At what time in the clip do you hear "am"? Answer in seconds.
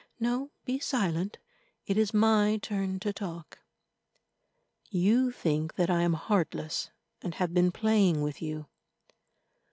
6.01-6.13